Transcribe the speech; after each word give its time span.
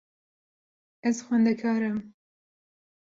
Ez 1.07 1.17
xwendekar 1.25 1.81
im. 1.89 1.99